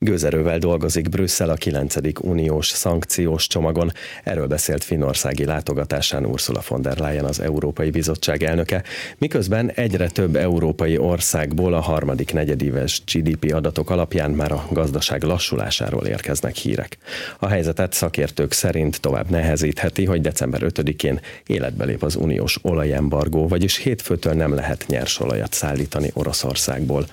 [0.00, 1.94] Gőzerővel dolgozik Brüsszel a 9.
[2.20, 3.92] uniós szankciós csomagon.
[4.24, 8.82] Erről beszélt finnországi látogatásán Ursula von der Leyen az Európai Bizottság elnöke,
[9.18, 16.06] miközben egyre több európai országból a harmadik negyedéves GDP adatok alapján már a gazdaság lassulásáról
[16.06, 16.98] érkeznek hírek.
[17.38, 23.76] A helyzetet szakértők szerint tovább nehezítheti, hogy december 5-én életbe lép az uniós olajembargó, vagyis
[23.76, 27.06] hétfőtől nem lehet nyersolajat szállítani Oroszországból.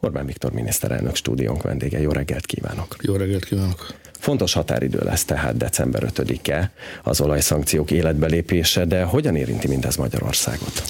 [0.00, 2.00] Orbán Viktor miniszterelnök stúdiónk vendége.
[2.00, 2.31] Jó reggelt!
[2.32, 2.96] Reggelt kívánok!
[3.00, 3.94] Jó reggelt kívánok!
[4.18, 10.82] Fontos határidő lesz tehát december 5-e az olajszankciók életbelépése, de hogyan érinti mindez Magyarországot?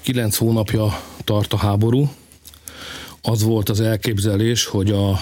[0.00, 2.12] Kilenc hónapja tart a háború.
[3.22, 5.20] Az volt az elképzelés, hogy a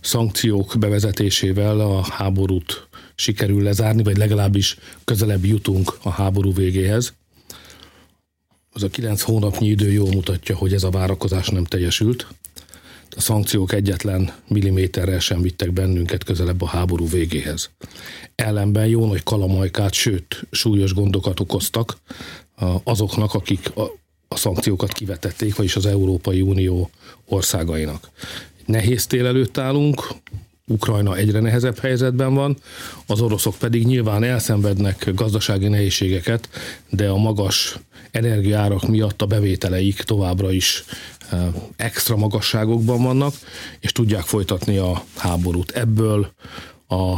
[0.00, 7.14] szankciók bevezetésével a háborút sikerül lezárni, vagy legalábbis közelebb jutunk a háború végéhez.
[8.72, 12.26] Az a kilenc hónapnyi idő jól mutatja, hogy ez a várakozás nem teljesült
[13.16, 17.70] a szankciók egyetlen milliméterrel sem vittek bennünket közelebb a háború végéhez.
[18.34, 21.98] Ellenben jó nagy kalamajkát, sőt súlyos gondokat okoztak
[22.84, 23.82] azoknak, akik a,
[24.28, 26.90] a szankciókat kivetették, vagyis az Európai Unió
[27.26, 28.10] országainak.
[28.66, 30.08] Nehéz tél előtt állunk,
[30.66, 32.56] Ukrajna egyre nehezebb helyzetben van,
[33.06, 36.48] az oroszok pedig nyilván elszenvednek gazdasági nehézségeket,
[36.90, 37.78] de a magas
[38.10, 40.84] energiárak miatt a bevételeik továbbra is
[41.76, 43.34] extra magasságokban vannak,
[43.80, 45.70] és tudják folytatni a háborút.
[45.70, 46.32] Ebből
[46.88, 47.16] a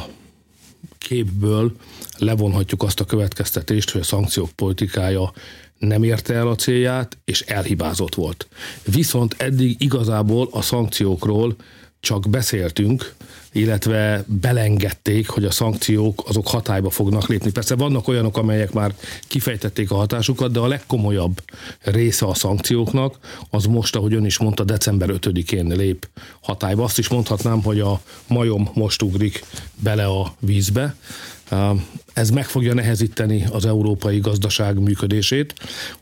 [0.98, 1.72] képből
[2.18, 5.32] levonhatjuk azt a következtetést, hogy a szankciók politikája
[5.78, 8.48] nem érte el a célját, és elhibázott volt.
[8.84, 11.56] Viszont eddig igazából a szankciókról
[12.02, 13.14] csak beszéltünk,
[13.52, 17.50] illetve belengedték, hogy a szankciók azok hatályba fognak lépni.
[17.50, 18.94] Persze vannak olyanok, amelyek már
[19.28, 21.42] kifejtették a hatásukat, de a legkomolyabb
[21.80, 23.18] része a szankcióknak
[23.50, 26.08] az most, ahogy ön is mondta, december 5-én lép
[26.40, 26.84] hatályba.
[26.84, 30.96] Azt is mondhatnám, hogy a majom most ugrik bele a vízbe,
[32.12, 35.54] ez meg fogja nehezíteni az európai gazdaság működését.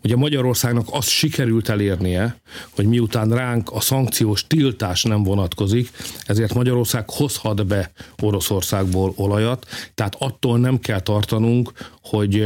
[0.05, 2.41] Ugye Magyarországnak azt sikerült elérnie,
[2.71, 5.91] hogy miután ránk a szankciós tiltás nem vonatkozik,
[6.25, 7.91] ezért Magyarország hozhat be
[8.23, 11.73] Oroszországból olajat, tehát attól nem kell tartanunk,
[12.03, 12.45] hogy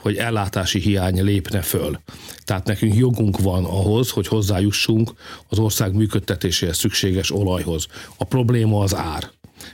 [0.00, 1.98] hogy ellátási hiány lépne föl.
[2.44, 5.12] Tehát nekünk jogunk van ahhoz, hogy hozzájussunk
[5.48, 7.86] az ország működtetéséhez szükséges olajhoz.
[8.16, 9.30] A probléma az ár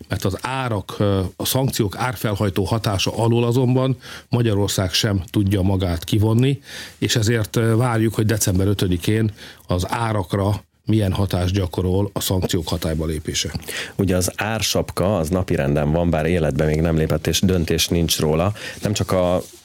[0.08, 0.96] mert az árak,
[1.36, 3.96] a szankciók árfelhajtó hatása alól azonban
[4.28, 6.60] Magyarország sem tudja magát kivonni,
[6.98, 9.30] és ezért várjuk, hogy december 5-én
[9.66, 13.52] az árakra milyen hatást gyakorol a szankciók hatályba lépése.
[13.96, 18.52] Ugye az ársapka az napirenden van, bár életben még nem lépett, és döntés nincs róla.
[18.82, 19.14] Nem csak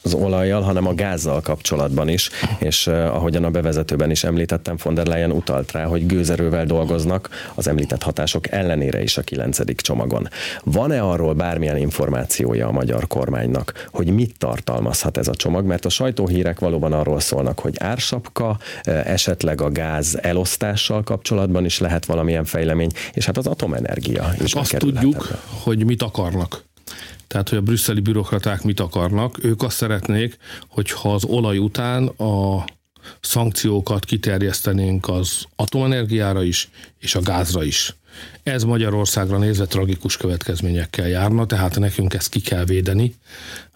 [0.02, 4.94] az olajjal, hanem a gázzal kapcsolatban is, és uh, ahogyan a bevezetőben is említettem, von
[4.94, 10.28] der Leyen utalt rá, hogy gőzerővel dolgoznak az említett hatások ellenére is a kilencedik csomagon.
[10.64, 15.64] Van-e arról bármilyen információja a magyar kormánynak, hogy mit tartalmazhat ez a csomag?
[15.64, 22.04] Mert a sajtóhírek valóban arról szólnak, hogy ársapka, esetleg a gáz elosztással kapcsolatban is lehet
[22.04, 25.38] valamilyen fejlemény, és hát az atomenergia is Azt tudjuk, ebbe.
[25.48, 26.64] hogy mit akarnak.
[27.26, 29.44] Tehát, hogy a brüsszeli bürokraták mit akarnak.
[29.44, 30.36] Ők azt szeretnék,
[30.68, 32.64] hogyha az olaj után a
[33.20, 37.94] szankciókat kiterjesztenénk az atomenergiára is, és a gázra is.
[38.42, 43.14] Ez Magyarországra nézve tragikus következményekkel járna, tehát nekünk ezt ki kell védeni,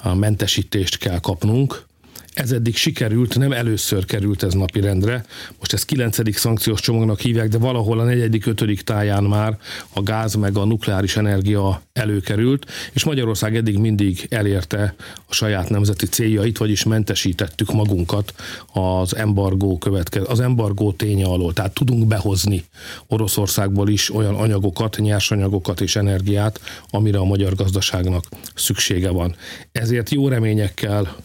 [0.02, 1.86] a mentesítést kell kapnunk,
[2.34, 5.24] ez eddig sikerült, nem először került ez napirendre.
[5.58, 9.58] Most ez kilencedik szankciós csomagnak hívják, de valahol a negyedik, ötödik táján már
[9.92, 14.94] a gáz meg a nukleáris energia előkerült, és Magyarország eddig mindig elérte
[15.26, 18.34] a saját nemzeti céljait, vagyis mentesítettük magunkat
[18.72, 21.52] az embargó következ, az embargó ténye alól.
[21.52, 22.64] Tehát tudunk behozni
[23.06, 26.60] Oroszországból is olyan anyagokat, nyersanyagokat és energiát,
[26.90, 29.34] amire a magyar gazdaságnak szüksége van.
[29.72, 31.16] Ezért jó reményekkel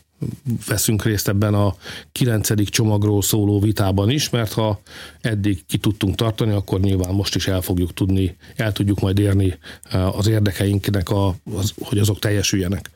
[0.67, 1.75] veszünk részt ebben a
[2.11, 4.81] kilencedik csomagról szóló vitában is, mert ha
[5.21, 9.57] eddig ki tudtunk tartani, akkor nyilván most is el fogjuk tudni, el tudjuk majd érni
[9.83, 12.89] eh, az érdekeinknek, a, az, hogy azok teljesüljenek.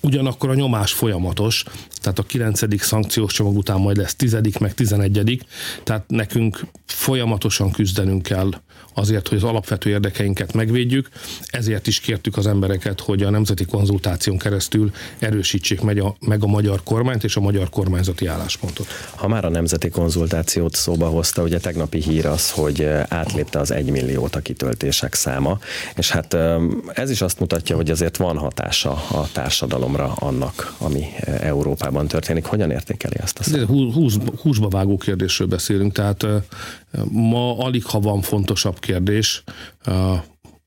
[0.00, 1.64] Ugyanakkor a nyomás folyamatos,
[2.00, 5.42] tehát a kilencedik szankciós csomag után majd lesz tizedik, meg tizenegyedik,
[5.84, 8.50] tehát nekünk folyamatosan küzdenünk kell
[8.94, 11.08] azért, hogy az alapvető érdekeinket megvédjük,
[11.46, 16.46] ezért is kértük az embereket, hogy a nemzeti konzultáción keresztül erősítsék meg a, meg a
[16.46, 18.86] magyar kormányt és a magyar kormányzati álláspontot.
[19.14, 24.36] Ha már a nemzeti konzultációt szóba hozta, ugye tegnapi hír az, hogy átlépte az egymilliót
[24.36, 25.58] a kitöltések száma,
[25.96, 26.36] és hát
[26.94, 29.67] ez is azt mutatja, hogy azért van hatása a társadalomra
[30.14, 32.44] annak, ami eh, Európában történik.
[32.44, 33.94] Hogyan értékeli ezt a számot?
[33.94, 36.26] Húsz, húsba vágó kérdésről beszélünk, tehát
[37.10, 39.42] ma alig ha van fontosabb kérdés,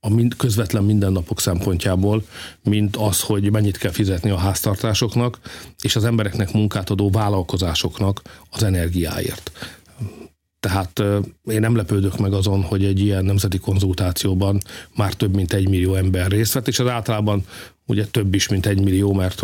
[0.04, 2.24] a mind, közvetlen mindennapok szempontjából,
[2.62, 5.38] mint az, hogy mennyit kell fizetni a háztartásoknak,
[5.82, 9.50] és az embereknek munkát adó vállalkozásoknak az energiáért.
[10.60, 11.02] Tehát
[11.44, 14.60] én nem lepődök meg azon, hogy egy ilyen nemzeti konzultációban
[14.96, 17.44] már több mint egy millió ember részt vett, és az általában
[17.86, 19.42] ugye több is, mint egy millió, mert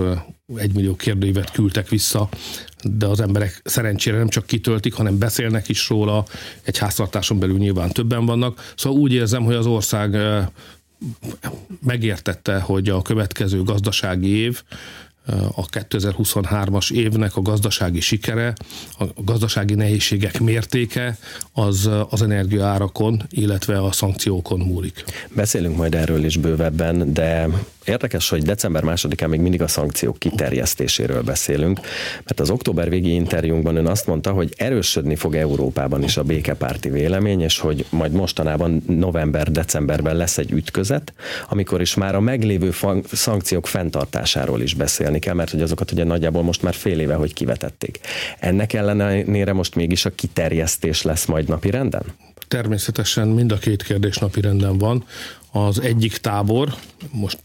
[0.57, 2.29] egy millió kérdőívet küldtek vissza,
[2.83, 6.25] de az emberek szerencsére nem csak kitöltik, hanem beszélnek is róla,
[6.63, 8.73] egy háztartáson belül nyilván többen vannak.
[8.77, 10.17] Szóval úgy érzem, hogy az ország
[11.83, 14.63] megértette, hogy a következő gazdasági év
[15.55, 18.55] a 2023-as évnek a gazdasági sikere,
[18.99, 21.19] a gazdasági nehézségek mértéke
[21.53, 25.05] az az energiaárakon, illetve a szankciókon múlik.
[25.35, 27.49] Beszélünk majd erről is bővebben, de
[27.89, 31.81] Érdekes, hogy december másodikán még mindig a szankciók kiterjesztéséről beszélünk,
[32.25, 36.91] mert az október végi interjúnkban ön azt mondta, hogy erősödni fog Európában is a békepárti
[36.91, 41.13] vélemény, és hogy majd mostanában november-decemberben lesz egy ütközet,
[41.49, 42.75] amikor is már a meglévő
[43.13, 47.33] szankciók fenntartásáról is beszélni kell, mert hogy azokat ugye nagyjából most már fél éve, hogy
[47.33, 48.01] kivetették.
[48.39, 52.03] Ennek ellenére most mégis a kiterjesztés lesz majd napi renden?
[52.49, 55.05] Természetesen mind a két kérdés napi renden van.
[55.53, 56.75] Az egyik tábor,
[57.11, 57.39] most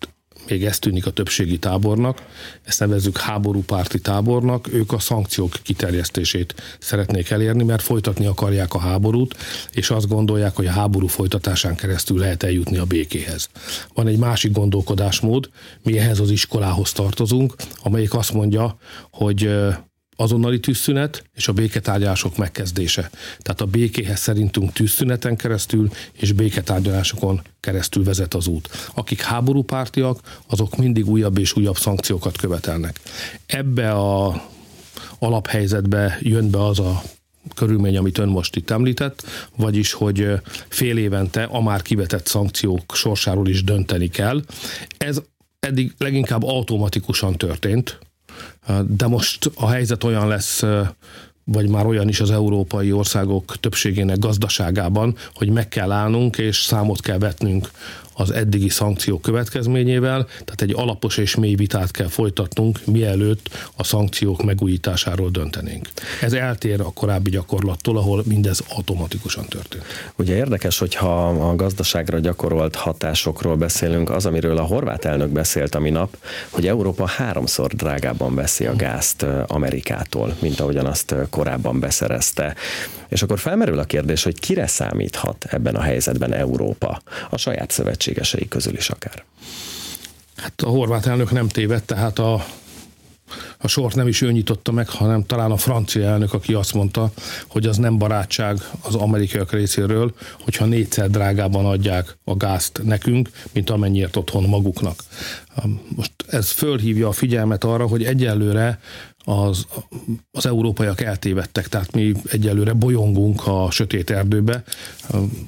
[0.50, 2.22] még ez tűnik a többségi tábornak,
[2.64, 9.36] ezt nevezzük háborúpárti tábornak, ők a szankciók kiterjesztését szeretnék elérni, mert folytatni akarják a háborút,
[9.72, 13.50] és azt gondolják, hogy a háború folytatásán keresztül lehet eljutni a békéhez.
[13.94, 15.50] Van egy másik gondolkodásmód,
[15.84, 18.78] mi ehhez az iskolához tartozunk, amelyik azt mondja,
[19.12, 19.50] hogy
[20.16, 23.10] azonnali tűzszünet és a béketárgyalások megkezdése.
[23.40, 28.70] Tehát a békéhez szerintünk tűzszüneten keresztül és béketárgyalásokon keresztül vezet az út.
[28.94, 33.00] Akik háborúpártiak, azok mindig újabb és újabb szankciókat követelnek.
[33.46, 34.44] Ebbe a
[35.20, 37.02] alaphelyzetbe jön be az a
[37.56, 39.24] körülmény, amit ön most itt említett,
[39.56, 40.28] vagyis, hogy
[40.68, 44.44] fél évente a már kivetett szankciók sorsáról is dönteni kell.
[44.98, 45.22] Ez
[45.60, 48.00] eddig leginkább automatikusan történt,
[48.88, 50.64] de most a helyzet olyan lesz,
[51.44, 57.02] vagy már olyan is az európai országok többségének gazdaságában, hogy meg kell állnunk és számot
[57.02, 57.72] kell vetnünk
[58.14, 64.44] az eddigi szankciók következményével, tehát egy alapos és mély vitát kell folytatnunk, mielőtt a szankciók
[64.44, 65.90] megújításáról döntenénk.
[66.22, 69.84] Ez eltér a korábbi gyakorlattól, ahol mindez automatikusan történt.
[70.16, 75.80] Ugye érdekes, hogyha a gazdaságra gyakorolt hatásokról beszélünk, az, amiről a horvát elnök beszélt a
[75.80, 76.18] minap,
[76.50, 82.56] hogy Európa háromszor drágábban veszi a gázt Amerikától, mint ahogyan azt korábban beszerezte.
[83.08, 87.02] És akkor felmerül a kérdés, hogy kire számíthat ebben a helyzetben Európa?
[87.30, 87.72] A saját
[88.04, 89.24] szövetségesei közül is akár.
[90.36, 92.46] Hát a horvát elnök nem tévedt, tehát a,
[93.58, 97.12] a sort nem is ő nyitotta meg, hanem talán a francia elnök, aki azt mondta,
[97.48, 103.70] hogy az nem barátság az amerikaiak részéről, hogyha négyszer drágában adják a gázt nekünk, mint
[103.70, 105.04] amennyiért otthon maguknak.
[105.96, 108.80] Most ez fölhívja a figyelmet arra, hogy egyelőre
[109.26, 109.66] az,
[110.32, 114.64] az európaiak eltévedtek, tehát mi egyelőre bolyongunk a sötét erdőbe,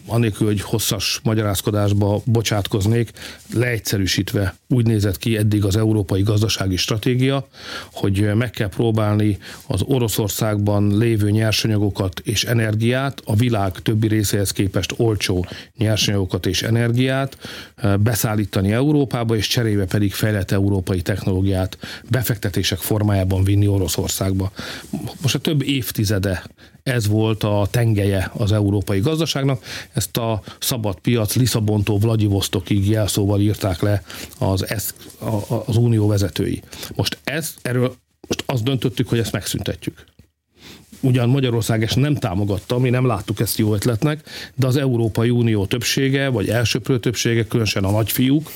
[0.06, 3.12] anélkül, hogy hosszas magyarázkodásba bocsátkoznék,
[3.54, 7.48] leegyszerűsítve úgy nézett ki eddig az európai gazdasági stratégia,
[7.94, 9.38] hogy meg kell próbálni
[9.68, 15.46] az Oroszországban lévő nyersanyagokat és energiát, a világ többi részéhez képest olcsó
[15.78, 17.38] nyersanyagokat és energiát
[18.00, 21.78] beszállítani Európába, és cserébe pedig fejlett európai technológiát
[22.10, 24.52] befektetések formájában vinni vinni Oroszországba.
[25.22, 26.44] Most a több évtizede
[26.84, 29.64] ez volt a tengelye az európai gazdaságnak.
[29.94, 34.04] Ezt a szabad piac Lisszabontól Vladivostokig jelszóval írták le
[34.40, 34.94] az, ez,
[35.66, 36.62] az unió vezetői.
[36.96, 37.96] Most ez, erről
[38.28, 40.06] most azt döntöttük, hogy ezt megszüntetjük
[41.06, 45.66] ugyan Magyarország ezt nem támogatta, mi nem láttuk ezt jó ötletnek, de az Európai Unió
[45.66, 48.52] többsége, vagy elsőprő többsége, különösen a nagyfiúk,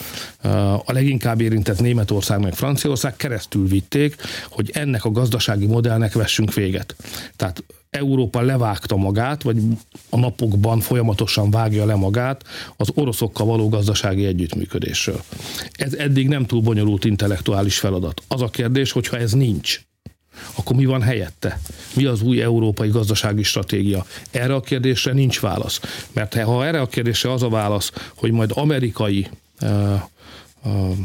[0.86, 4.16] a leginkább érintett Németország meg Franciaország keresztül vitték,
[4.50, 6.96] hogy ennek a gazdasági modellnek vessünk véget.
[7.36, 9.58] Tehát Európa levágta magát, vagy
[10.10, 12.44] a napokban folyamatosan vágja le magát
[12.78, 15.22] az oroszokkal való gazdasági együttműködésről.
[15.72, 18.22] Ez eddig nem túl bonyolult intellektuális feladat.
[18.28, 19.82] Az a kérdés, hogyha ez nincs,
[20.56, 21.60] akkor mi van helyette?
[21.96, 24.06] Mi az új európai gazdasági stratégia?
[24.32, 25.80] Erre a kérdésre nincs válasz.
[26.14, 29.28] Mert ha erre a kérdésre az a válasz, hogy majd amerikai
[29.62, 30.02] uh,
[30.64, 30.98] uh,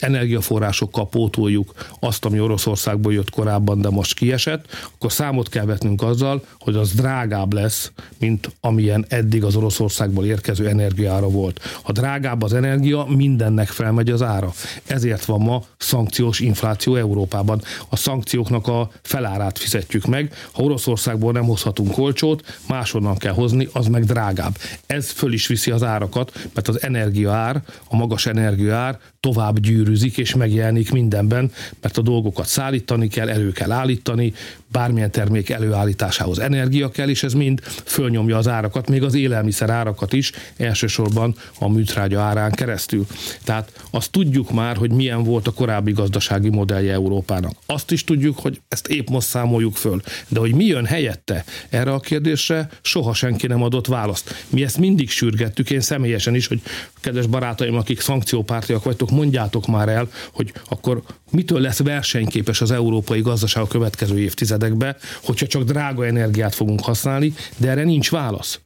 [0.00, 6.44] energiaforrásokkal pótoljuk azt, ami Oroszországból jött korábban, de most kiesett, akkor számot kell vetnünk azzal,
[6.58, 11.60] hogy az drágább lesz, mint amilyen eddig az Oroszországból érkező energiára volt.
[11.82, 14.52] Ha drágább az energia, mindennek felmegy az ára.
[14.86, 17.62] Ezért van ma szankciós infláció Európában.
[17.88, 20.32] A szankcióknak a felárát fizetjük meg.
[20.52, 24.56] Ha Oroszországból nem hozhatunk olcsót, máshonnan kell hozni, az meg drágább.
[24.86, 30.34] Ez föl is viszi az árakat, mert az energiaár, a magas energiaár tovább gyűrűzik és
[30.34, 31.50] megjelenik mindenben,
[31.80, 34.32] mert a dolgokat szállítani kell, elő kell állítani,
[34.68, 40.12] bármilyen termék előállításához energia kell, és ez mind fölnyomja az árakat, még az élelmiszer árakat
[40.12, 43.06] is, elsősorban a műtrágya árán keresztül.
[43.44, 47.52] Tehát azt tudjuk már, hogy milyen volt a korábbi gazdasági modellje Európának.
[47.66, 50.00] Azt is tudjuk, hogy ezt épp most számoljuk föl.
[50.28, 54.46] De hogy mi jön helyette erre a kérdésre, soha senki nem adott választ.
[54.48, 56.62] Mi ezt mindig sürgettük, én személyesen is, hogy
[57.00, 63.20] kedves barátaim, akik szankciópártiak vagytok, mondjátok már el, hogy akkor mitől lesz versenyképes az európai
[63.20, 68.60] gazdaság a következő évtizedekben, hogyha csak drága energiát fogunk használni, de erre nincs válasz.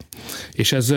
[0.52, 0.94] És ez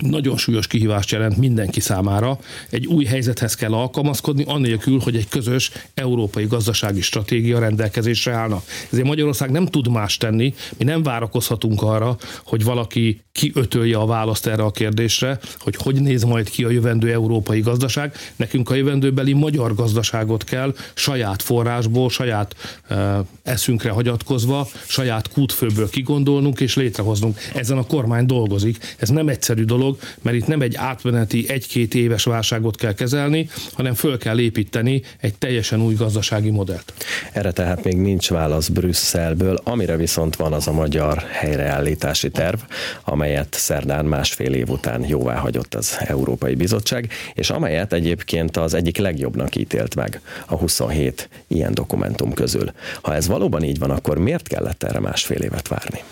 [0.00, 2.38] nagyon súlyos kihívást jelent mindenki számára.
[2.70, 8.62] Egy új helyzethez kell alkalmazkodni, annélkül, hogy egy közös európai gazdasági stratégia rendelkezésre állna.
[8.90, 14.46] Ezért Magyarország nem tud más tenni, mi nem várakozhatunk arra, hogy valaki kiötölje a választ
[14.46, 18.14] erre a kérdésre, hogy hogy néz majd ki a jövendő európai gazdaság.
[18.36, 22.98] Nekünk a jövendőbeli magyar gazdaságot kell saját forrásból, saját uh,
[23.42, 27.38] eszünkre hagyatkozva, saját kútfőből kigondolnunk és létrehoznunk.
[27.54, 28.94] Ezen a kormány dolgozik.
[28.98, 33.48] Ez nem egyszerű dolog, dolog, mert itt nem egy átmeneti egy-két éves válságot kell kezelni,
[33.72, 36.92] hanem föl kell építeni egy teljesen új gazdasági modellt.
[37.32, 42.58] Erre tehát még nincs válasz Brüsszelből, amire viszont van az a magyar helyreállítási terv,
[43.04, 48.96] amelyet szerdán másfél év után jóvá hagyott az Európai Bizottság, és amelyet egyébként az egyik
[48.96, 52.72] legjobbnak ítélt meg a 27 ilyen dokumentum közül.
[53.02, 56.02] Ha ez valóban így van, akkor miért kellett erre másfél évet várni?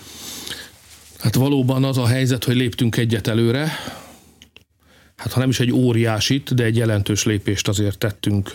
[1.21, 3.71] Hát valóban az a helyzet, hogy léptünk egyet előre,
[5.15, 8.51] hát ha nem is egy óriásit, de egy jelentős lépést azért tettünk,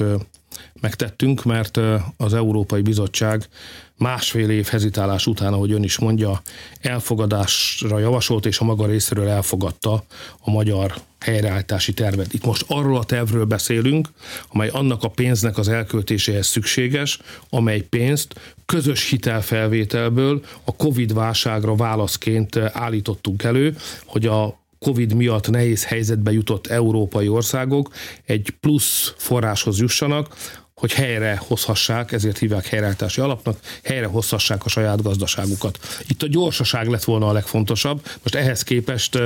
[0.80, 1.80] megtettünk, mert
[2.16, 3.48] az Európai Bizottság
[3.98, 6.42] másfél év hezitálás után, ahogy ön is mondja,
[6.80, 10.04] elfogadásra javasolt, és a maga részéről elfogadta
[10.40, 12.32] a magyar helyreállítási tervet.
[12.32, 14.08] Itt most arról a tervről beszélünk,
[14.48, 17.18] amely annak a pénznek az elköltéséhez szükséges,
[17.50, 25.84] amely pénzt közös hitelfelvételből a Covid válságra válaszként állítottunk elő, hogy a Covid miatt nehéz
[25.84, 27.90] helyzetbe jutott európai országok
[28.24, 30.34] egy plusz forráshoz jussanak,
[30.80, 35.78] hogy helyre hozhassák, ezért hívják helyreállítási alapnak, helyre hozhassák a saját gazdaságukat.
[36.08, 38.00] Itt a gyorsaság lett volna a legfontosabb.
[38.22, 39.18] Most ehhez képest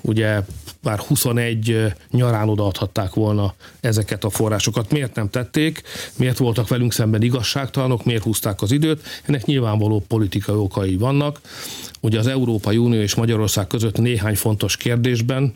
[0.00, 0.40] ugye
[0.82, 4.90] már 21 nyarán odaadhatták volna ezeket a forrásokat.
[4.90, 5.82] Miért nem tették?
[6.16, 8.04] Miért voltak velünk szemben igazságtalanok?
[8.04, 9.06] Miért húzták az időt?
[9.22, 11.40] Ennek nyilvánvaló politikai okai vannak.
[12.00, 15.54] Ugye az Európai Unió és Magyarország között néhány fontos kérdésben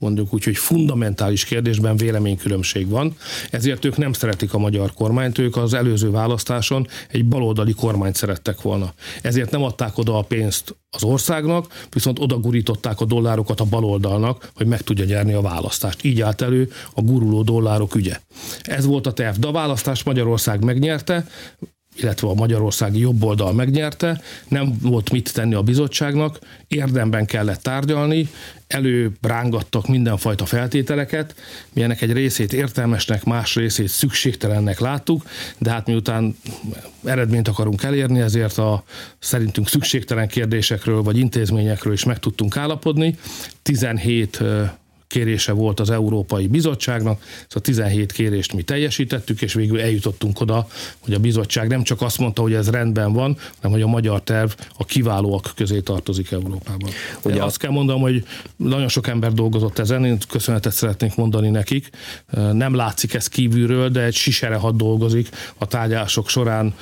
[0.00, 3.16] mondjuk úgy, hogy fundamentális kérdésben véleménykülönbség van,
[3.50, 8.62] ezért ők nem szeretik a magyar kormányt, ők az előző választáson egy baloldali kormányt szerettek
[8.62, 8.92] volna.
[9.22, 14.66] Ezért nem adták oda a pénzt az országnak, viszont odagurították a dollárokat a baloldalnak, hogy
[14.66, 16.04] meg tudja nyerni a választást.
[16.04, 18.20] Így állt elő a guruló dollárok ügye.
[18.62, 21.26] Ez volt a terv, de a választást Magyarország megnyerte,
[21.96, 28.28] illetve a magyarországi jobboldal megnyerte, nem volt mit tenni a bizottságnak, érdemben kellett tárgyalni,
[28.66, 31.34] előbrángattak mindenfajta feltételeket,
[31.72, 35.22] mi ennek egy részét értelmesnek, más részét szükségtelennek láttuk,
[35.58, 36.36] de hát miután
[37.04, 38.84] eredményt akarunk elérni, ezért a
[39.18, 43.18] szerintünk szükségtelen kérdésekről vagy intézményekről is meg tudtunk állapodni.
[43.62, 44.42] 17
[45.10, 50.66] kérése volt az Európai Bizottságnak, a 17 kérést mi teljesítettük, és végül eljutottunk oda,
[50.98, 54.22] hogy a bizottság nem csak azt mondta, hogy ez rendben van, hanem hogy a magyar
[54.22, 56.90] terv a kiválóak közé tartozik Európában.
[57.24, 58.24] Ugye azt kell mondanom, hogy
[58.56, 61.90] nagyon sok ember dolgozott ezen, én köszönetet szeretnék mondani nekik.
[62.52, 66.74] Nem látszik ez kívülről, de egy sisere hat dolgozik a tárgyások során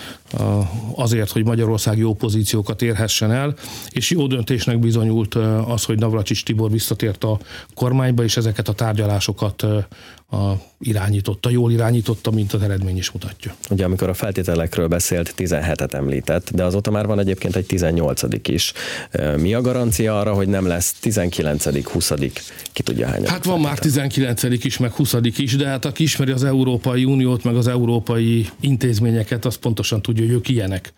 [0.94, 3.54] azért, hogy Magyarország jó pozíciókat érhessen el,
[3.88, 5.34] és jó döntésnek bizonyult
[5.66, 7.38] az, hogy Navracsics Tibor visszatért a
[7.74, 9.66] kormányba, és ezeket a tárgyalásokat
[10.30, 13.54] a, irányította, jól irányította, mint az eredmény is mutatja.
[13.70, 18.72] Ugye amikor a feltételekről beszélt, 17-et említett, de azóta már van egyébként egy 18 is.
[19.36, 22.12] Mi a garancia arra, hogy nem lesz 19 20
[22.72, 23.26] ki tudja hány?
[23.26, 27.44] Hát van már 19 is, meg 20 is, de hát aki ismeri az Európai Uniót,
[27.44, 30.92] meg az európai intézményeket, az pontosan tudja, hogy ők ilyenek.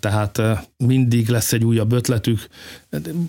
[0.00, 0.42] Tehát
[0.76, 2.46] mindig lesz egy újabb ötletük.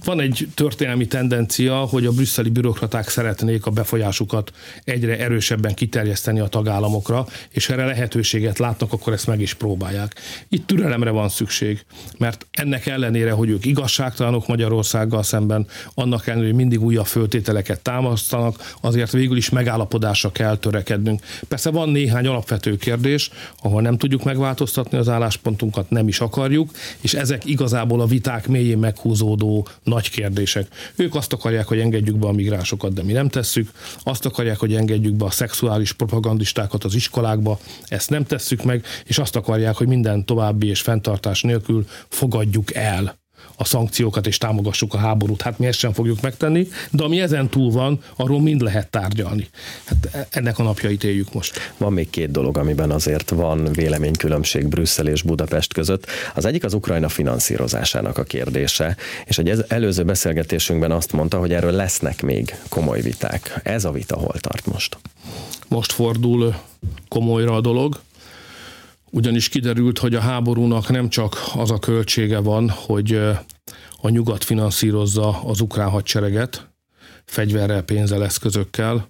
[0.03, 4.51] Van egy történelmi tendencia, hogy a brüsszeli bürokraták szeretnék a befolyásukat
[4.83, 10.15] egyre erősebben kiterjeszteni a tagállamokra, és erre lehetőséget látnak, akkor ezt meg is próbálják.
[10.49, 11.85] Itt türelemre van szükség,
[12.17, 18.73] mert ennek ellenére, hogy ők igazságtalanok Magyarországgal szemben, annak ellenére, hogy mindig újabb föltételeket támasztanak,
[18.81, 21.21] azért végül is megállapodásra kell törekednünk.
[21.47, 23.29] Persze van néhány alapvető kérdés,
[23.61, 26.71] ahol nem tudjuk megváltoztatni az álláspontunkat, nem is akarjuk,
[27.01, 30.67] és ezek igazából a viták mélyén meghúzódó nagy kérdések.
[30.95, 33.71] Ők azt akarják, hogy engedjük be a migránsokat, de mi nem tesszük.
[34.03, 39.17] Azt akarják, hogy engedjük be a szexuális propagandistákat az iskolákba, ezt nem tesszük meg, és
[39.17, 43.17] azt akarják, hogy minden további és fenntartás nélkül fogadjuk el
[43.59, 45.41] a szankciókat és támogassuk a háborút.
[45.41, 49.47] Hát mi ezt sem fogjuk megtenni, de ami ezen túl van, arról mind lehet tárgyalni.
[49.85, 51.59] Hát e- ennek a napjait éljük most.
[51.77, 56.05] Van még két dolog, amiben azért van véleménykülönbség Brüsszel és Budapest között.
[56.35, 58.95] Az egyik az Ukrajna finanszírozásának a kérdése,
[59.25, 63.59] és egy előző beszélgetésünkben azt mondta, hogy erről lesznek még komoly viták.
[63.63, 64.97] Ez a vita hol tart most?
[65.67, 66.55] Most fordul
[67.07, 67.99] komolyra a dolog
[69.11, 73.13] ugyanis kiderült, hogy a háborúnak nem csak az a költsége van, hogy
[74.01, 76.69] a nyugat finanszírozza az ukrán hadsereget,
[77.25, 79.09] fegyverrel, pénzzel, eszközökkel,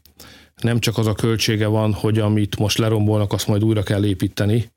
[0.62, 4.72] nem csak az a költsége van, hogy amit most lerombolnak, azt majd újra kell építeni,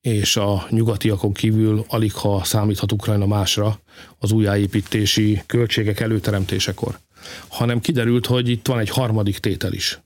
[0.00, 3.80] és a nyugatiakon kívül alig ha számíthat Ukrajna másra
[4.18, 6.98] az újjáépítési költségek előteremtésekor,
[7.48, 10.00] hanem kiderült, hogy itt van egy harmadik tétel is.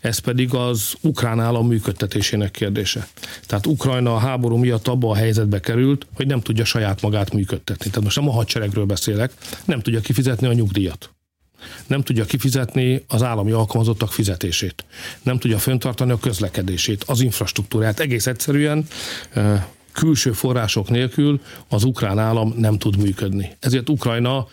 [0.00, 3.08] Ez pedig az ukrán állam működtetésének kérdése.
[3.46, 7.90] Tehát Ukrajna a háború miatt abba a helyzetbe került, hogy nem tudja saját magát működtetni.
[7.90, 9.32] Tehát most nem a hadseregről beszélek,
[9.64, 11.10] nem tudja kifizetni a nyugdíjat.
[11.86, 14.84] Nem tudja kifizetni az állami alkalmazottak fizetését.
[15.22, 18.00] Nem tudja föntartani a közlekedését, az infrastruktúrát.
[18.00, 18.86] Egész egyszerűen
[19.92, 23.56] külső források nélkül az ukrán állam nem tud működni.
[23.60, 24.46] Ezért Ukrajna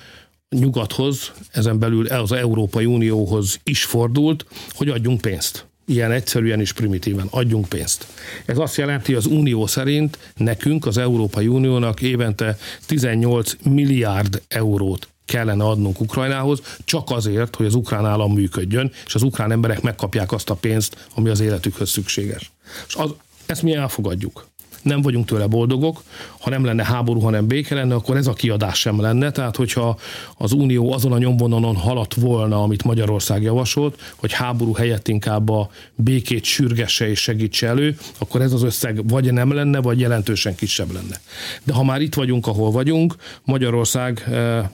[0.59, 5.65] nyugathoz, ezen belül az Európai Unióhoz is fordult, hogy adjunk pénzt.
[5.85, 8.07] Ilyen egyszerűen és primitíven adjunk pénzt.
[8.45, 15.07] Ez azt jelenti, hogy az Unió szerint nekünk, az Európai Uniónak évente 18 milliárd eurót
[15.25, 20.31] kellene adnunk Ukrajnához, csak azért, hogy az ukrán állam működjön, és az ukrán emberek megkapják
[20.31, 22.51] azt a pénzt, ami az életükhöz szükséges.
[22.87, 23.13] És az,
[23.45, 24.50] ezt mi elfogadjuk
[24.83, 26.03] nem vagyunk tőle boldogok,
[26.39, 29.31] ha nem lenne háború, hanem béke lenne, akkor ez a kiadás sem lenne.
[29.31, 29.97] Tehát, hogyha
[30.37, 35.69] az Unió azon a nyomvonalon haladt volna, amit Magyarország javasolt, hogy háború helyett inkább a
[35.95, 40.91] békét sürgesse és segítse elő, akkor ez az összeg vagy nem lenne, vagy jelentősen kisebb
[40.91, 41.19] lenne.
[41.63, 44.65] De ha már itt vagyunk, ahol vagyunk, Magyarország eh,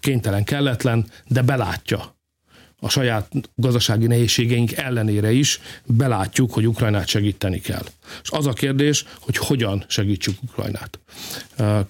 [0.00, 2.18] kénytelen, kelletlen, de belátja,
[2.80, 7.84] a saját gazdasági nehézségeink ellenére is belátjuk, hogy Ukrajnát segíteni kell.
[8.22, 10.98] És az a kérdés, hogy hogyan segítsük Ukrajnát.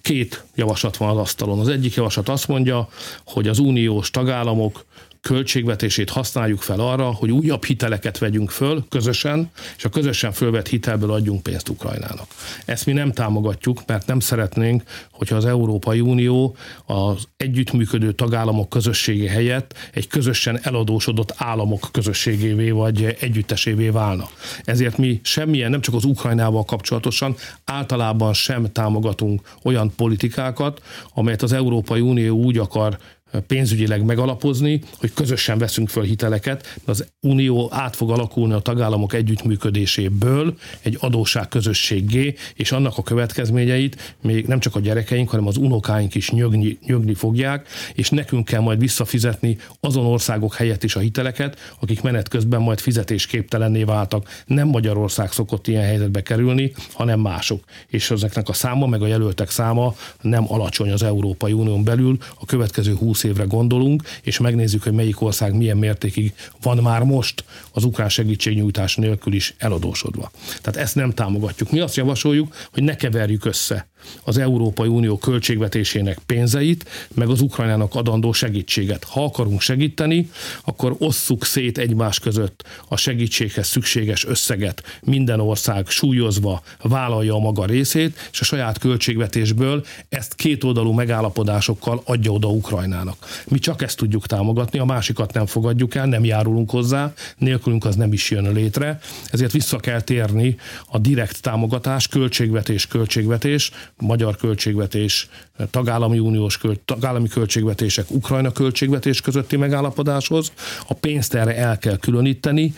[0.02, 1.58] Két javaslat van az asztalon.
[1.58, 2.88] Az egyik javaslat azt mondja,
[3.24, 4.84] hogy az uniós tagállamok
[5.20, 11.12] költségvetését használjuk fel arra, hogy újabb hiteleket vegyünk föl közösen, és a közösen fölvett hitelből
[11.12, 12.26] adjunk pénzt Ukrajnának.
[12.64, 16.56] Ezt mi nem támogatjuk, mert nem szeretnénk, hogyha az Európai Unió
[16.86, 24.28] az együttműködő tagállamok közössége helyett egy közösen eladósodott államok közösségévé vagy együttesévé válna.
[24.64, 30.82] Ezért mi semmilyen, nem csak az Ukrajnával kapcsolatosan, általában sem támogatunk olyan politikákat,
[31.14, 32.98] amelyet az Európai Unió úgy akar
[33.46, 36.78] pénzügyileg megalapozni, hogy közösen veszünk föl hiteleket.
[36.84, 44.16] Az Unió át fog alakulni a tagállamok együttműködéséből egy adósság közösségé, és annak a következményeit
[44.22, 48.60] még nem csak a gyerekeink, hanem az unokáink is nyögni, nyögni fogják, és nekünk kell
[48.60, 54.42] majd visszafizetni azon országok helyett is a hiteleket, akik menet közben majd fizetésképtelenné váltak.
[54.46, 57.64] Nem Magyarország szokott ilyen helyzetbe kerülni, hanem mások.
[57.86, 62.44] És ezeknek a száma, meg a jelöltek száma nem alacsony az Európai Unión belül a
[62.44, 67.44] következő 20 20 évre gondolunk, és megnézzük, hogy melyik ország milyen mértékig van már most
[67.72, 70.30] az ukrán segítségnyújtás nélkül is eladósodva.
[70.60, 71.70] Tehát ezt nem támogatjuk.
[71.70, 73.88] Mi azt javasoljuk, hogy ne keverjük össze
[74.24, 79.04] az Európai Unió költségvetésének pénzeit, meg az Ukrajnának adandó segítséget.
[79.04, 80.30] Ha akarunk segíteni,
[80.64, 84.82] akkor osszuk szét egymás között a segítséghez szükséges összeget.
[85.02, 92.32] Minden ország súlyozva vállalja a maga részét, és a saját költségvetésből ezt kétoldalú megállapodásokkal adja
[92.32, 93.16] oda Ukrajnának.
[93.48, 97.96] Mi csak ezt tudjuk támogatni, a másikat nem fogadjuk el, nem járulunk hozzá, nélkülünk az
[97.96, 98.98] nem is jön létre,
[99.30, 105.28] ezért vissza kell térni a direkt támogatás, költségvetés, költségvetés, magyar költségvetés,
[105.70, 110.52] tagállami uniós költ, tagállami költségvetések, Ukrajna költségvetés közötti megállapodáshoz.
[110.88, 112.74] A pénzt erre el kell különíteni,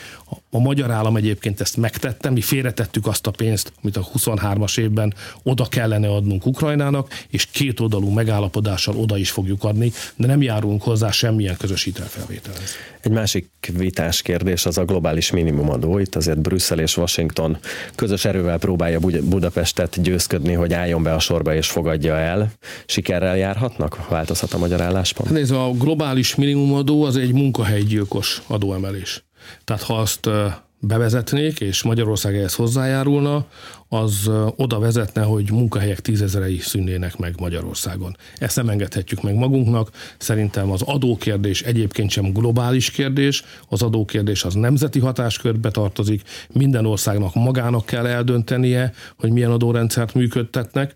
[0.55, 5.15] A magyar állam egyébként ezt megtette, mi félretettük azt a pénzt, amit a 23-as évben
[5.43, 10.83] oda kellene adnunk Ukrajnának, és két oldalú megállapodással oda is fogjuk adni, de nem járunk
[10.83, 12.75] hozzá semmilyen közös hitelfelvételhez.
[13.01, 15.99] Egy másik vitás kérdés az a globális minimumadó.
[15.99, 17.59] Itt azért Brüsszel és Washington
[17.95, 22.53] közös erővel próbálja Budapestet győzködni, hogy álljon be a sorba és fogadja el.
[22.87, 24.09] Sikerrel járhatnak?
[24.09, 25.29] Változhat a magyar álláspont?
[25.29, 29.25] Hát nézd, a globális minimumadó az egy munkahelygyilkos adóemelés.
[29.65, 30.29] Tehát ha azt
[30.85, 33.47] bevezetnék, és Magyarország ehhez hozzájárulna,
[33.89, 38.17] az oda vezetne, hogy munkahelyek tízezerei szűnnének meg Magyarországon.
[38.39, 39.91] Ezt nem engedhetjük meg magunknak.
[40.19, 47.35] Szerintem az adókérdés egyébként sem globális kérdés, az adókérdés az nemzeti hatáskörbe tartozik, minden országnak
[47.35, 50.95] magának kell eldöntenie, hogy milyen adórendszert működtetnek.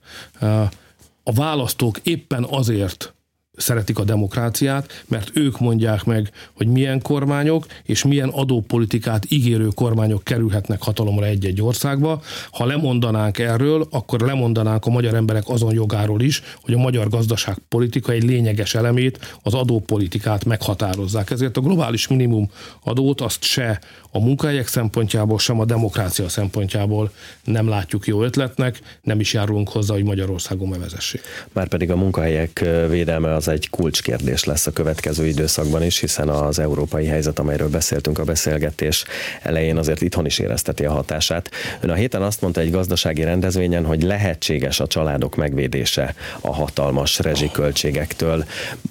[1.29, 3.15] A választók éppen azért
[3.57, 10.25] szeretik a demokráciát, mert ők mondják meg, hogy milyen kormányok és milyen adópolitikát ígérő kormányok
[10.25, 12.23] kerülhetnek hatalomra egy-egy országba.
[12.51, 17.57] Ha lemondanánk erről, akkor lemondanánk a magyar emberek azon jogáról is, hogy a magyar gazdaság
[17.69, 21.31] politika egy lényeges elemét, az adópolitikát meghatározzák.
[21.31, 22.51] Ezért a globális minimum
[22.83, 27.11] adót azt se a munkahelyek szempontjából, sem a demokrácia szempontjából
[27.45, 31.21] nem látjuk jó ötletnek, nem is járulunk hozzá, hogy Magyarországon bevezessék.
[31.53, 37.07] Márpedig a munkahelyek védelme az egy kulcskérdés lesz a következő időszakban is, hiszen az európai
[37.07, 39.05] helyzet, amelyről beszéltünk a beszélgetés
[39.43, 41.51] elején, azért itthon is érezteti a hatását.
[41.81, 47.19] Ön a héten azt mondta egy gazdasági rendezvényen, hogy lehetséges a családok megvédése a hatalmas
[47.19, 48.45] rezsiköltségektől.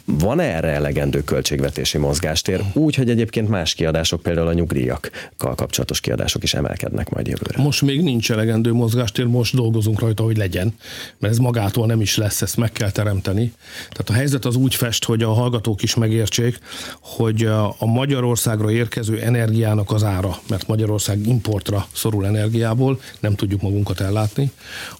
[0.05, 2.61] Van erre elegendő költségvetési mozgástér?
[2.73, 7.63] Úgy, hogy egyébként más kiadások, például a nyugdíjak kapcsolatos kiadások is emelkednek majd jövőre.
[7.63, 10.75] Most még nincs elegendő mozgástér, most dolgozunk rajta, hogy legyen,
[11.19, 13.53] mert ez magától nem is lesz, ezt meg kell teremteni.
[13.89, 16.59] Tehát a helyzet az úgy fest, hogy a hallgatók is megértsék,
[17.01, 17.43] hogy
[17.77, 24.51] a Magyarországra érkező energiának az ára, mert Magyarország importra szorul energiából, nem tudjuk magunkat ellátni,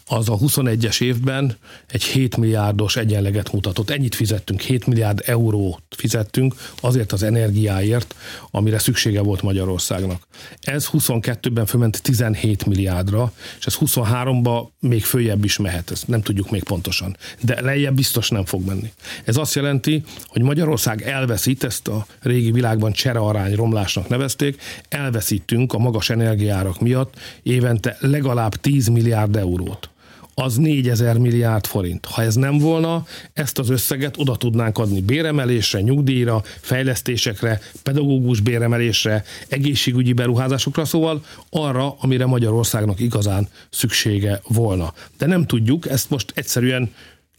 [0.07, 3.89] az a 21-es évben egy 7 milliárdos egyenleget mutatott.
[3.89, 8.15] Ennyit fizettünk, 7 milliárd eurót fizettünk azért az energiáért,
[8.51, 10.27] amire szüksége volt Magyarországnak.
[10.61, 16.49] Ez 22-ben fölment 17 milliárdra, és ez 23-ba még följebb is mehet, ezt nem tudjuk
[16.49, 17.17] még pontosan.
[17.41, 18.91] De lejjebb biztos nem fog menni.
[19.23, 25.73] Ez azt jelenti, hogy Magyarország elveszít, ezt a régi világban csere arány romlásnak nevezték, elveszítünk
[25.73, 29.89] a magas energiárak miatt évente legalább 10 milliárd eurót
[30.37, 32.05] az 4000 milliárd forint.
[32.05, 39.23] Ha ez nem volna, ezt az összeget oda tudnánk adni béremelésre, nyugdíjra, fejlesztésekre, pedagógus béremelésre,
[39.47, 44.93] egészségügyi beruházásokra, szóval arra, amire Magyarországnak igazán szüksége volna.
[45.17, 46.91] De nem tudjuk, ezt most egyszerűen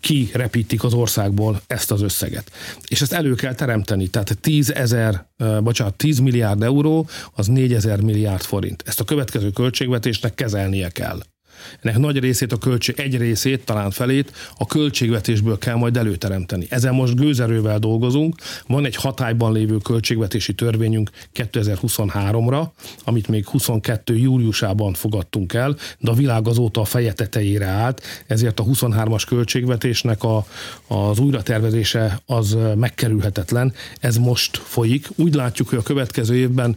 [0.07, 2.51] kirepítik az országból ezt az összeget.
[2.89, 4.09] És ezt elő kell teremteni.
[4.09, 5.27] Tehát 10 ezer,
[5.63, 8.83] bocsánat, 10 milliárd euró, az 4 ezer milliárd forint.
[8.87, 11.21] Ezt a következő költségvetésnek kezelnie kell.
[11.81, 16.67] Ennek nagy részét, a költség, egy részét, talán felét a költségvetésből kell majd előteremteni.
[16.69, 18.35] Ezen most gőzerővel dolgozunk.
[18.67, 22.67] Van egy hatályban lévő költségvetési törvényünk 2023-ra,
[23.05, 24.17] amit még 22.
[24.17, 30.23] júliusában fogadtunk el, de a világ azóta a feje tetejére állt, ezért a 23-as költségvetésnek
[30.23, 30.47] a,
[30.87, 33.73] az újratervezése az megkerülhetetlen.
[34.01, 35.09] Ez most folyik.
[35.15, 36.77] Úgy látjuk, hogy a következő évben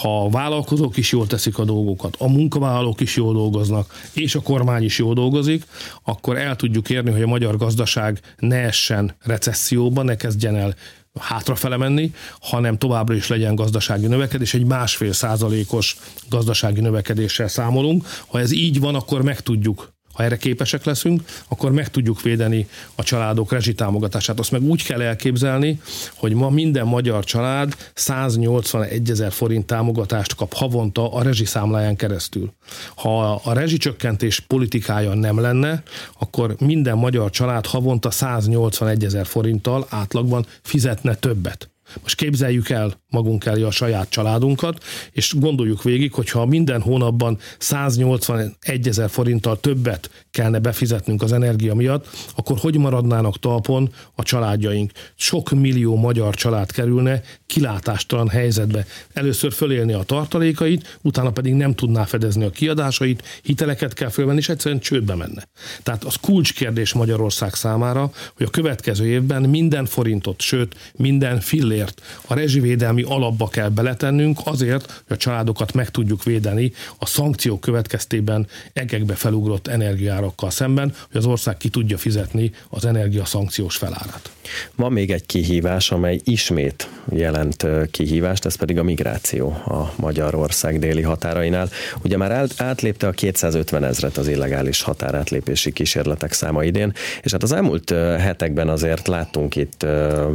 [0.00, 4.40] ha a vállalkozók is jól teszik a dolgokat, a munkavállalók is jól dolgoznak, és a
[4.40, 5.64] kormány is jól dolgozik,
[6.02, 10.74] akkor el tudjuk érni, hogy a magyar gazdaság ne essen recesszióba, ne kezdjen el
[11.20, 15.96] hátrafele menni, hanem továbbra is legyen gazdasági növekedés, egy másfél százalékos
[16.28, 18.06] gazdasági növekedéssel számolunk.
[18.26, 22.66] Ha ez így van, akkor meg tudjuk ha erre képesek leszünk, akkor meg tudjuk védeni
[22.94, 24.38] a családok rezsitámogatását.
[24.38, 25.80] Azt meg úgy kell elképzelni,
[26.14, 32.52] hogy ma minden magyar család 181 ezer forint támogatást kap havonta a rezsiszámláján keresztül.
[32.94, 35.82] Ha a rezsicsökkentés politikája nem lenne,
[36.18, 41.70] akkor minden magyar család havonta 181 ezer forinttal átlagban fizetne többet.
[42.02, 48.88] Most képzeljük el magunk elé a saját családunkat, és gondoljuk végig, hogyha minden hónapban 181
[48.88, 52.06] ezer forinttal többet kellene befizetnünk az energia miatt,
[52.36, 54.92] akkor hogy maradnának talpon a családjaink?
[55.14, 58.86] Sok millió magyar család kerülne kilátástalan helyzetbe.
[59.12, 64.48] Először fölélni a tartalékait, utána pedig nem tudná fedezni a kiadásait, hiteleket kell fölvenni, és
[64.48, 65.48] egyszerűen csődbe menne.
[65.82, 72.02] Tehát az kulcskérdés Magyarország számára, hogy a következő évben minden forintot, sőt minden fillért célért
[72.26, 78.46] a rezsivédelmi alapba kell beletennünk azért, hogy a családokat meg tudjuk védeni a szankciók következtében
[78.72, 84.30] egekbe felugrott energiárakkal szemben, hogy az ország ki tudja fizetni az energia szankciós felárát.
[84.74, 91.02] Van még egy kihívás, amely ismét jelent kihívást, ez pedig a migráció a Magyarország déli
[91.02, 91.68] határainál.
[92.02, 97.52] Ugye már átlépte a 250 ezret az illegális határátlépési kísérletek száma idén, és hát az
[97.52, 99.82] elmúlt hetekben azért láttunk itt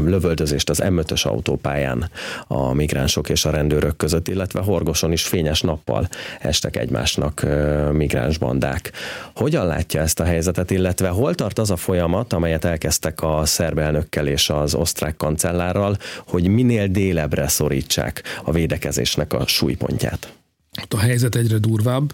[0.05, 2.09] lövöldözést az M5-ös autópályán
[2.47, 7.45] a migránsok és a rendőrök között, illetve Horgoson is fényes nappal estek egymásnak
[7.91, 8.91] migránsbandák.
[9.35, 13.77] Hogyan látja ezt a helyzetet, illetve hol tart az a folyamat, amelyet elkezdtek a szerb
[13.77, 20.33] elnökkel és az osztrák kancellárral, hogy minél délebre szorítsák a védekezésnek a súlypontját?
[20.71, 22.13] Hát a helyzet egyre durvább.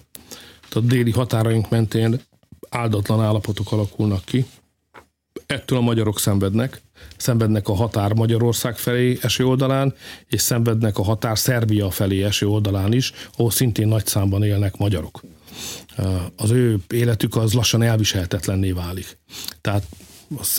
[0.71, 2.19] A déli határaink mentén
[2.69, 4.45] áldatlan állapotok alakulnak ki.
[5.45, 6.82] Ettől a magyarok szenvednek.
[7.17, 9.93] Szenvednek a határ Magyarország felé eső oldalán,
[10.27, 15.21] és szenvednek a határ Szerbia felé eső oldalán is, ahol szintén nagy számban élnek magyarok.
[16.36, 19.17] Az ő életük az lassan elviselhetetlenné válik.
[19.62, 19.83] Tehát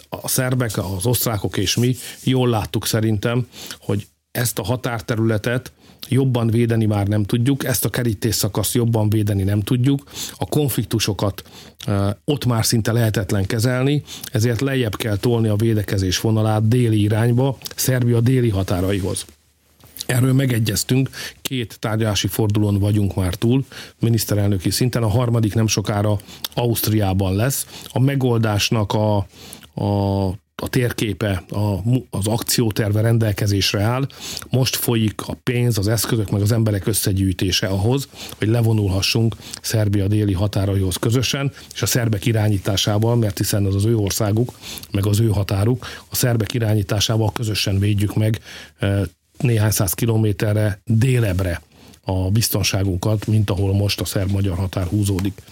[0.09, 3.47] a szerbek, az osztrákok és mi jól láttuk szerintem,
[3.81, 5.73] hogy ezt a határterületet
[6.09, 10.03] jobban védeni már nem tudjuk, ezt a kerítésszakaszt jobban védeni nem tudjuk,
[10.37, 11.43] a konfliktusokat
[12.25, 18.21] ott már szinte lehetetlen kezelni, ezért lejjebb kell tolni a védekezés vonalát déli irányba, Szerbia
[18.21, 19.27] déli határaihoz.
[20.07, 21.11] Erről megegyeztünk,
[21.43, 23.65] két tárgyalási fordulón vagyunk már túl,
[24.01, 26.19] miniszterelnöki szinten, a harmadik nem sokára
[26.55, 27.67] Ausztriában lesz.
[27.89, 29.17] A megoldásnak a,
[29.85, 34.07] a a térképe, a, az akcióterve rendelkezésre áll.
[34.51, 40.33] Most folyik a pénz, az eszközök, meg az emberek összegyűjtése ahhoz, hogy levonulhassunk Szerbia déli
[40.33, 44.59] határaihoz közösen, és a szerbek irányításával, mert hiszen az az ő országuk,
[44.91, 48.41] meg az ő határuk, a szerbek irányításával közösen védjük meg
[48.79, 49.03] e,
[49.39, 51.63] néhány száz kilométerre délebre
[52.03, 55.43] a biztonságunkat, mint ahol most a szerb-magyar határ húzódik.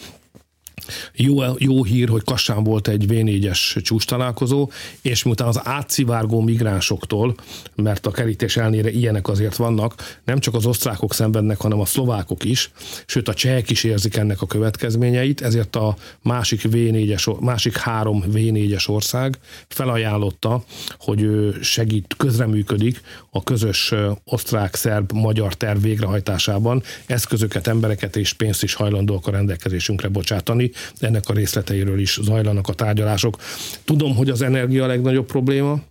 [1.15, 4.71] Jó, jó hír, hogy Kassán volt egy V4-es csúcs találkozó,
[5.03, 7.35] és miután az átszivárgó migránsoktól,
[7.75, 12.45] mert a kerítés elnére ilyenek azért vannak, nem csak az osztrákok szenvednek, hanem a szlovákok
[12.45, 12.71] is,
[13.07, 18.89] sőt a csehek is érzik ennek a következményeit, ezért a másik, V4-es, másik három V4-es
[18.89, 20.65] ország felajánlotta,
[20.99, 23.95] hogy ő segít, közreműködik a közös
[24.25, 31.99] osztrák-szerb-magyar terv végrehajtásában, eszközöket, embereket és pénzt is hajlandóak a rendelkezésünkre bocsátani, ennek a részleteiről
[31.99, 33.37] is zajlanak a tárgyalások.
[33.85, 35.83] Tudom, hogy az energia a legnagyobb probléma,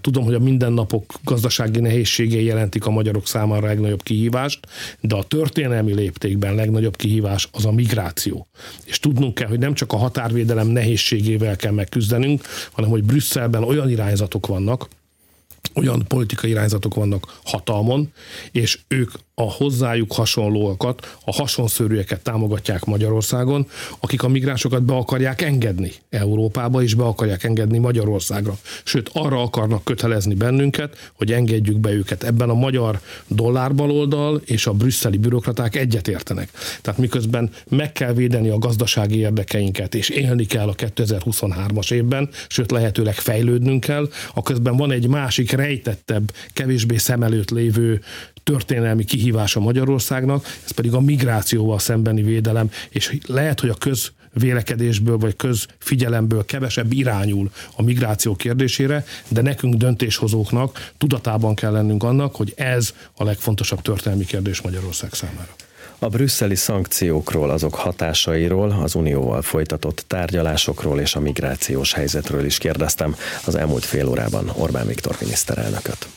[0.00, 4.66] Tudom, hogy a mindennapok gazdasági nehézségei jelentik a magyarok számára a legnagyobb kihívást,
[5.00, 8.46] de a történelmi léptékben legnagyobb kihívás az a migráció.
[8.84, 13.90] És tudnunk kell, hogy nem csak a határvédelem nehézségével kell megküzdenünk, hanem hogy Brüsszelben olyan
[13.90, 14.88] irányzatok vannak,
[15.74, 18.12] olyan politikai irányzatok vannak hatalmon,
[18.52, 23.66] és ők a hozzájuk hasonlóakat, a hasonszörűeket támogatják Magyarországon,
[24.00, 28.58] akik a migránsokat be akarják engedni Európába, és be akarják engedni Magyarországra.
[28.84, 32.22] Sőt, arra akarnak kötelezni bennünket, hogy engedjük be őket.
[32.22, 36.50] Ebben a magyar dollárbaloldal és a brüsszeli bürokraták egyetértenek.
[36.82, 42.70] Tehát miközben meg kell védeni a gazdasági érdekeinket, és élni kell a 2023-as évben, sőt
[42.70, 48.00] lehetőleg fejlődnünk kell, a közben van egy másik rejtettebb, kevésbé szem előtt lévő
[48.48, 55.18] történelmi kihívása Magyarországnak, ez pedig a migrációval szembeni védelem, és lehet, hogy a köz vélekedésből
[55.18, 62.52] vagy közfigyelemből kevesebb irányul a migráció kérdésére, de nekünk döntéshozóknak tudatában kell lennünk annak, hogy
[62.56, 65.54] ez a legfontosabb történelmi kérdés Magyarország számára.
[65.98, 73.16] A brüsszeli szankciókról, azok hatásairól, az unióval folytatott tárgyalásokról és a migrációs helyzetről is kérdeztem
[73.44, 76.08] az elmúlt fél órában Orbán Viktor miniszterelnököt.